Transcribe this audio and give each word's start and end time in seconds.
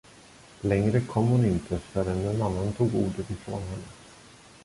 Längre 0.61 1.01
kom 1.01 1.27
hon 1.27 1.45
inte, 1.45 1.79
förrän 1.79 2.25
en 2.27 2.41
annan 2.41 2.73
tog 2.73 2.95
ordet 2.95 3.29
ifrån 3.29 3.61
henne. 3.61 3.87